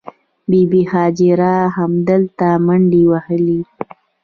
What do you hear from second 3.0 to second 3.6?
وهلې.